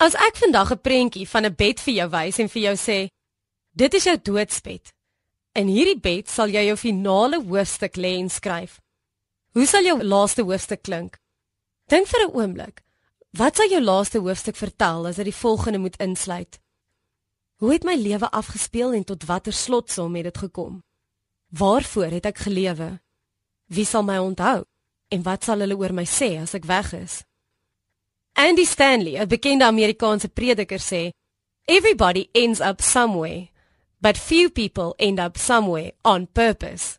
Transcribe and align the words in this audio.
As 0.00 0.14
ek 0.16 0.38
vandag 0.40 0.70
'n 0.72 0.80
prentjie 0.80 1.28
van 1.28 1.44
'n 1.44 1.54
bed 1.54 1.80
vir 1.80 1.94
jou 1.94 2.08
wys 2.08 2.38
en 2.38 2.48
vir 2.48 2.62
jou 2.62 2.76
sê, 2.76 3.08
dit 3.76 3.94
is 3.94 4.04
jou 4.04 4.16
doodsbed. 4.16 4.92
In 5.52 5.66
hierdie 5.68 6.00
bed 6.00 6.28
sal 6.28 6.48
jy 6.48 6.62
jou 6.66 6.76
finale 6.76 7.36
hoofstuk 7.44 7.96
lê 7.96 8.16
en 8.18 8.30
skryf. 8.30 8.80
Hoe 9.52 9.66
sal 9.66 9.84
jou 9.84 10.02
laaste 10.02 10.42
hoofstuk 10.42 10.82
klink? 10.82 11.18
Dink 11.88 12.06
vir 12.06 12.20
'n 12.20 12.32
oomblik. 12.32 12.82
Wat 13.32 13.56
sal 13.56 13.68
jou 13.68 13.80
laaste 13.80 14.18
hoofstuk 14.18 14.56
vertel 14.56 15.06
as 15.06 15.16
dit 15.16 15.24
die 15.24 15.40
volgende 15.42 15.78
moet 15.78 15.96
insluit? 15.96 16.60
Hoe 17.56 17.72
het 17.72 17.84
my 17.84 17.94
lewe 17.94 18.30
afgespeel 18.30 18.92
en 18.92 19.04
tot 19.04 19.24
watter 19.24 19.52
slotsom 19.52 20.14
het 20.14 20.24
dit 20.24 20.38
gekom? 20.38 20.82
Waarvoor 21.48 22.10
het 22.10 22.26
ek 22.26 22.38
gelewe? 22.38 23.00
Wie 23.66 23.84
sal 23.84 24.02
my 24.02 24.16
onthou? 24.16 24.64
En 25.08 25.22
wat 25.22 25.44
sal 25.44 25.58
hulle 25.58 25.76
oor 25.76 25.92
my 25.92 26.04
sê 26.04 26.40
as 26.40 26.54
ek 26.54 26.64
weg 26.64 26.92
is? 26.92 27.24
Andy 28.32 28.64
Stanley, 28.64 29.18
'n 29.18 29.28
bekende 29.28 29.64
Amerikaanse 29.64 30.28
prediker 30.28 30.78
sê, 30.78 31.10
"Everybody 31.64 32.28
ends 32.32 32.60
up 32.60 32.80
somewhere, 32.80 33.48
but 33.98 34.18
few 34.18 34.50
people 34.50 34.94
end 34.96 35.18
up 35.20 35.36
somewhere 35.36 35.92
on 36.02 36.28
purpose." 36.32 36.98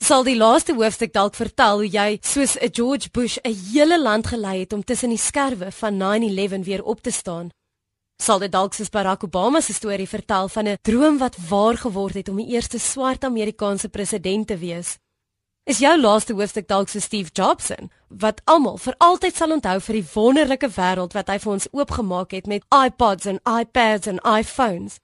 Sal 0.00 0.22
die 0.22 0.36
laaste 0.36 0.74
hoofstuk 0.74 1.12
dalk 1.12 1.34
vertel 1.34 1.80
hoe 1.82 1.88
jy 1.90 2.18
soos 2.22 2.56
'n 2.56 2.70
George 2.72 3.08
Bush 3.10 3.38
'n 3.44 3.54
hele 3.72 4.00
land 4.00 4.26
gelei 4.26 4.60
het 4.60 4.72
om 4.72 4.84
tussen 4.84 5.08
die 5.08 5.18
skerwe 5.18 5.72
van 5.72 5.96
9/11 5.96 6.64
weer 6.64 6.82
op 6.84 7.00
te 7.00 7.10
staan? 7.10 7.50
Sal 8.22 8.38
dit 8.38 8.52
dalk 8.52 8.74
soos 8.74 8.90
Barack 8.90 9.24
Obama 9.24 9.60
se 9.60 9.72
storie 9.72 10.08
vertel 10.08 10.48
van 10.48 10.66
'n 10.68 10.78
droom 10.82 11.18
wat 11.18 11.36
waar 11.48 11.76
geword 11.76 12.14
het 12.14 12.28
om 12.28 12.36
die 12.36 12.48
eerste 12.54 12.78
swart 12.78 13.24
Amerikaanse 13.24 13.88
president 13.88 14.46
te 14.46 14.56
wees? 14.56 14.98
Is 15.68 15.82
jou 15.84 15.90
laaste 16.00 16.32
hoofstuk 16.32 16.64
dalk 16.64 16.88
so 16.88 16.96
Steve 17.04 17.28
Jobs 17.36 17.66
in 17.74 17.90
wat 18.08 18.38
almal 18.48 18.78
vir 18.80 18.94
altyd 19.04 19.36
sal 19.36 19.50
onthou 19.52 19.74
vir 19.84 19.96
die 19.98 20.06
wonderlike 20.14 20.68
wêreld 20.72 21.12
wat 21.12 21.28
hy 21.28 21.34
vir 21.42 21.50
ons 21.52 21.66
oopgemaak 21.76 22.30
het 22.32 22.46
met 22.48 22.62
iPods 22.72 23.28
en 23.28 23.40
iPads 23.44 24.08
en 24.08 24.20
iPhones? 24.24 24.94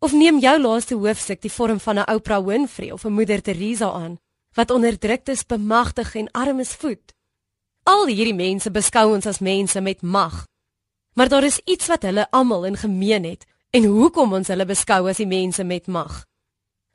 Of 0.00 0.14
neem 0.16 0.38
jou 0.40 0.54
laaste 0.56 0.96
hoofstuk 0.96 1.42
die 1.44 1.52
vorm 1.52 1.76
van 1.84 1.98
'n 2.00 2.08
Oprah 2.16 2.40
Winfrey 2.46 2.90
of 2.90 3.04
'n 3.04 3.12
Moeder 3.12 3.42
Teresa 3.42 3.90
aan 3.92 4.16
wat 4.56 4.70
onderdruktes 4.70 5.44
bemagtig 5.46 6.14
en 6.14 6.30
armes 6.32 6.72
voed? 6.72 7.12
Al 7.84 8.06
hierdie 8.06 8.34
mense 8.34 8.70
beskou 8.70 9.14
ons 9.14 9.26
as 9.26 9.38
mense 9.38 9.80
met 9.80 10.02
mag. 10.02 10.46
Maar 11.14 11.28
daar 11.28 11.44
is 11.44 11.60
iets 11.64 11.86
wat 11.86 12.02
hulle 12.02 12.30
almal 12.30 12.64
in 12.64 12.76
gemeen 12.76 13.24
het 13.24 13.44
en 13.70 13.84
hoekom 13.84 14.32
ons 14.32 14.48
hulle 14.48 14.64
beskou 14.64 15.08
as 15.08 15.16
die 15.16 15.26
mense 15.26 15.64
met 15.64 15.86
mag. 15.86 16.24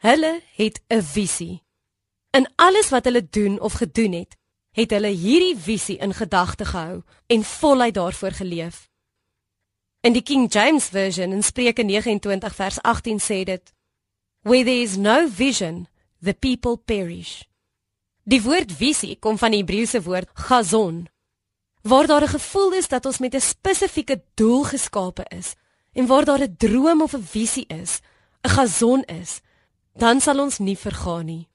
Hulle 0.01 0.41
het 0.55 0.81
'n 0.89 1.01
visie. 1.01 1.64
In 2.35 2.49
alles 2.55 2.89
wat 2.89 3.03
hulle 3.03 3.29
doen 3.29 3.59
of 3.59 3.73
gedoen 3.73 4.11
het, 4.11 4.35
het 4.71 4.91
hulle 4.91 5.07
hierdie 5.07 5.55
visie 5.57 5.97
in 5.97 6.13
gedagte 6.13 6.65
gehou 6.65 7.01
en 7.31 7.43
voluit 7.43 7.93
daarvoor 7.93 8.31
geleef. 8.31 8.89
In 10.03 10.13
die 10.13 10.21
King 10.21 10.53
James 10.53 10.89
version 10.91 11.31
in 11.31 11.43
Spreuke 11.43 11.83
29 11.83 12.55
vers 12.55 12.81
18 12.81 13.21
sê 13.23 13.43
dit: 13.43 13.73
Where 14.41 14.63
there 14.63 14.81
is 14.81 14.97
no 14.97 15.29
vision, 15.29 15.87
the 16.21 16.33
people 16.33 16.77
perish. 16.77 17.43
Die 18.23 18.41
woord 18.41 18.71
visie 18.71 19.15
kom 19.15 19.37
van 19.37 19.55
die 19.55 19.63
Hebreëse 19.63 20.03
woord 20.03 20.29
gazon. 20.33 21.07
Waar 21.81 22.07
daar 22.07 22.23
'n 22.23 22.35
gevoel 22.35 22.71
is 22.73 22.87
dat 22.87 23.05
ons 23.05 23.17
met 23.17 23.33
'n 23.35 23.41
spesifieke 23.41 24.21
doel 24.33 24.63
geskape 24.63 25.25
is 25.29 25.55
en 25.93 26.05
waar 26.05 26.25
daar 26.25 26.43
'n 26.43 26.55
droom 26.57 27.01
of 27.01 27.13
'n 27.13 27.23
visie 27.23 27.65
is, 27.67 27.99
'n 28.43 28.49
gazon 28.49 29.03
is, 29.03 29.41
dan 29.93 30.21
sal 30.21 30.39
ons 30.39 30.57
nie 30.57 30.77
vergaan 30.77 31.25
nie. 31.25 31.47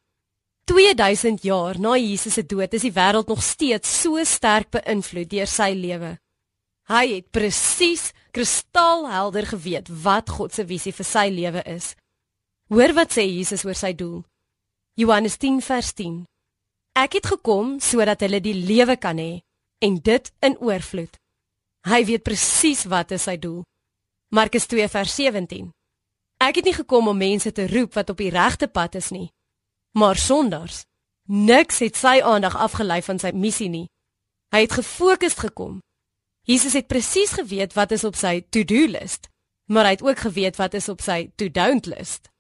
2000 0.71 1.43
jaar 1.43 1.81
na 1.81 1.97
Jesus 1.99 2.33
se 2.33 2.45
dood 2.47 2.75
is 2.79 2.85
die 2.87 2.93
wêreld 2.95 3.27
nog 3.27 3.41
steeds 3.43 3.91
so 4.03 4.21
sterk 4.23 4.69
beïnvloed 4.71 5.27
deur 5.33 5.49
sy 5.51 5.73
lewe. 5.75 6.13
Hy 6.87 7.01
het 7.11 7.27
presies 7.35 8.13
kristalhelder 8.31 9.49
geweet 9.51 9.91
wat 10.05 10.31
God 10.31 10.55
se 10.55 10.63
visie 10.69 10.93
vir 10.95 11.09
sy 11.09 11.25
lewe 11.35 11.65
is. 11.67 11.89
Hoor 12.71 12.95
wat 12.95 13.17
sê 13.17 13.25
Jesus 13.27 13.65
oor 13.67 13.75
sy 13.75 13.91
doel. 13.99 14.21
Johannes 14.95 15.41
10 15.43 15.59
vers 15.67 15.91
10. 15.99 16.15
Ek 17.03 17.19
het 17.19 17.27
gekom 17.33 17.75
sodat 17.83 18.23
hulle 18.23 18.39
die 18.39 18.55
lewe 18.55 18.95
kan 18.95 19.19
hê 19.19 19.43
en 19.83 19.99
dit 19.99 20.33
in 20.47 20.55
oorvloed. 20.63 21.19
Hy 21.91 22.01
weet 22.07 22.23
presies 22.23 22.85
wat 22.87 23.11
is 23.19 23.27
sy 23.27 23.35
doel. 23.43 23.65
Markus 24.31 24.71
2 24.71 24.87
vers 24.87 25.19
17. 25.19 25.67
Ek 26.47 26.63
het 26.63 26.71
nie 26.71 26.79
gekom 26.79 27.11
om 27.11 27.23
mense 27.27 27.51
te 27.51 27.67
roep 27.67 27.99
wat 27.99 28.15
op 28.15 28.23
die 28.23 28.31
regte 28.31 28.71
pad 28.71 29.03
is 29.03 29.11
nie, 29.11 29.27
Maar 29.99 30.17
sonders, 30.17 30.83
niks 31.27 31.79
het 31.79 31.97
sy 31.97 32.21
aandag 32.23 32.57
afgelei 32.57 33.03
van 33.03 33.19
sy 33.19 33.31
missie 33.35 33.69
nie. 33.69 33.87
Hy 34.55 34.65
het 34.67 34.73
gefokus 34.73 35.35
gekom. 35.39 35.79
Jesus 36.47 36.73
het 36.73 36.87
presies 36.87 37.31
geweet 37.31 37.75
wat 37.75 37.91
is 37.91 38.05
op 38.05 38.17
sy 38.19 38.41
to-do 38.51 38.87
list, 38.91 39.29
maar 39.71 39.87
hy 39.87 39.91
het 39.99 40.03
ook 40.03 40.19
geweet 40.19 40.57
wat 40.59 40.75
is 40.75 40.89
op 40.89 41.03
sy 41.03 41.31
to-don't 41.37 41.87
list. 41.87 42.31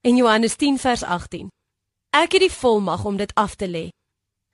In 0.00 0.16
Johannes 0.16 0.56
10 0.56 0.78
vers 0.78 1.02
18. 1.02 1.48
Ek 2.16 2.32
het 2.32 2.40
die 2.40 2.52
volmag 2.52 3.04
om 3.04 3.16
dit 3.16 3.34
af 3.34 3.54
te 3.54 3.68
lê. 3.68 3.88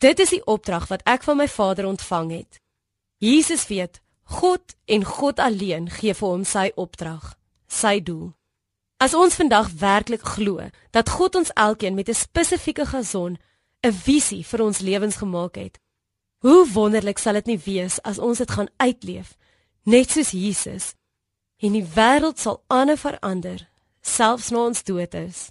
Dit 0.02 0.18
is 0.18 0.34
die 0.34 0.42
opdrag 0.44 0.88
wat 0.90 1.04
ek 1.06 1.22
van 1.22 1.38
my 1.38 1.48
Vader 1.48 1.86
ontvang 1.86 2.30
het. 2.30 2.58
Jesus 3.22 3.66
weet, 3.66 4.00
God 4.22 4.74
en 4.84 5.04
God 5.04 5.38
alleen 5.38 5.86
gee 5.90 6.14
vir 6.14 6.28
hom 6.28 6.44
sy 6.44 6.72
opdrag, 6.74 7.36
sy 7.70 8.00
doel. 8.02 8.34
As 8.96 9.12
ons 9.14 9.34
vandag 9.36 9.68
werklik 9.76 10.22
glo 10.24 10.70
dat 10.90 11.10
God 11.10 11.34
ons 11.36 11.52
elkeen 11.52 11.94
met 11.94 12.08
'n 12.08 12.14
spesifieke 12.14 12.86
geson, 12.86 13.36
'n 13.82 13.92
visie 13.92 14.46
vir 14.46 14.62
ons 14.62 14.78
lewens 14.78 15.16
gemaak 15.16 15.54
het, 15.54 15.78
hoe 16.38 16.68
wonderlik 16.72 17.18
sal 17.18 17.32
dit 17.32 17.46
nie 17.46 17.58
wees 17.58 18.02
as 18.02 18.18
ons 18.18 18.38
dit 18.38 18.50
gaan 18.50 18.68
uitleef, 18.76 19.36
net 19.82 20.10
soos 20.10 20.30
Jesus, 20.30 20.94
en 21.56 21.72
die 21.72 21.84
wêreld 21.84 22.38
sal 22.38 22.64
aanhou 22.66 22.96
verander, 22.96 23.68
selfs 24.00 24.50
na 24.50 24.58
ons 24.58 24.82
dood 24.82 25.14
is. 25.14 25.50